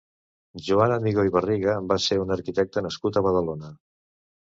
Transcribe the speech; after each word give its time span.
Joan 0.67 0.93
Amigó 0.93 1.25
i 1.27 1.31
Barriga 1.35 1.75
va 1.91 1.97
ser 2.05 2.17
un 2.21 2.37
arquitecte 2.37 2.83
nascut 2.87 3.21
a 3.21 3.23
Badalona. 3.29 3.71